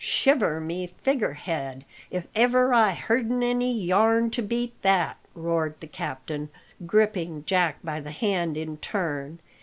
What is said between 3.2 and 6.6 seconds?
any yarn to beat that!" roared the captain,